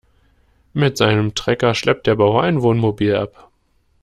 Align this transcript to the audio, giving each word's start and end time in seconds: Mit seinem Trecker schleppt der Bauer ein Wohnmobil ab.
Mit 0.73 0.97
seinem 0.97 1.35
Trecker 1.35 1.75
schleppt 1.75 2.07
der 2.07 2.15
Bauer 2.15 2.41
ein 2.41 2.63
Wohnmobil 2.63 3.15
ab. 3.15 3.51